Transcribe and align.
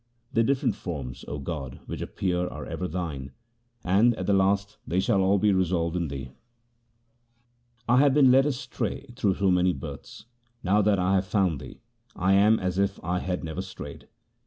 The 0.33 0.41
different 0.41 0.73
forms, 0.73 1.23
O 1.27 1.37
God, 1.37 1.79
which 1.85 2.01
appear 2.01 2.47
are 2.47 2.65
ever 2.65 2.87
Thine, 2.87 3.33
and 3.83 4.15
at 4.15 4.25
the 4.25 4.33
last 4.33 4.77
they 4.87 4.99
shall 4.99 5.21
all 5.21 5.37
be 5.37 5.53
resolved 5.53 5.95
in 5.95 6.07
Thee. 6.07 6.31
I 7.87 7.97
have 7.97 8.15
been 8.15 8.31
led 8.31 8.47
astray 8.47 9.13
through 9.15 9.35
so 9.35 9.51
many 9.51 9.73
births; 9.73 10.25
now 10.63 10.81
that 10.81 10.97
I 10.97 11.13
have 11.13 11.27
found 11.27 11.59
Thee 11.59 11.81
/ 12.09 12.15
am 12.43 12.59
as 12.59 12.79
if 12.79 12.99
I 13.03 13.19
had 13.19 13.43
never 13.43 13.61
strayed. 13.61 14.07